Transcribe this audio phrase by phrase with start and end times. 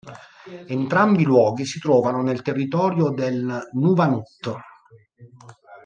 [0.65, 4.57] Entrambi i luoghi si trovano nel territorio del Nunavut.